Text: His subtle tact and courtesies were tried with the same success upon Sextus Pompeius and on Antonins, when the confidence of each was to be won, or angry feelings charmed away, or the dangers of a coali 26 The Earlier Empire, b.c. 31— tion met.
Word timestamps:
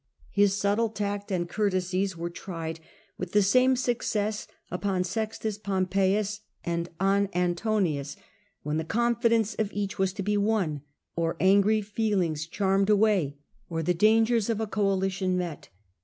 His 0.31 0.55
subtle 0.57 0.89
tact 0.89 1.31
and 1.31 1.47
courtesies 1.47 2.17
were 2.17 2.31
tried 2.31 2.79
with 3.19 3.33
the 3.33 3.43
same 3.43 3.75
success 3.75 4.47
upon 4.71 5.03
Sextus 5.03 5.59
Pompeius 5.59 6.39
and 6.63 6.89
on 6.99 7.27
Antonins, 7.35 8.17
when 8.63 8.77
the 8.77 8.83
confidence 8.83 9.53
of 9.53 9.71
each 9.71 9.99
was 9.99 10.11
to 10.13 10.23
be 10.23 10.37
won, 10.37 10.81
or 11.15 11.37
angry 11.39 11.81
feelings 11.83 12.47
charmed 12.47 12.89
away, 12.89 13.37
or 13.69 13.83
the 13.83 13.93
dangers 13.93 14.49
of 14.49 14.59
a 14.59 14.65
coali 14.65 14.71
26 14.71 14.79
The 14.79 14.83
Earlier 14.83 14.91
Empire, 14.91 15.29
b.c. 15.29 15.29
31— 15.29 15.29
tion 15.29 15.37
met. 15.37 15.69